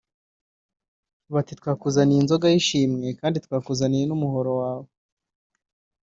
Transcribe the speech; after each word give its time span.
Bati 1.33 1.53
“Twakuzaniye 1.59 2.19
inzoga 2.21 2.47
y’ishimwe 2.53 3.07
kandi 3.19 3.37
twakuzaniye 3.45 4.03
n’umuhoro 4.07 4.51
wawe 4.61 4.89